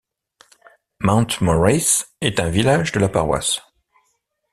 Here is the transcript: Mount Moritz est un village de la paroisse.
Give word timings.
Mount 1.01 1.27
Moritz 1.41 2.11
est 2.21 2.39
un 2.39 2.49
village 2.49 2.91
de 2.91 2.97
la 2.99 3.07
paroisse. 3.07 3.61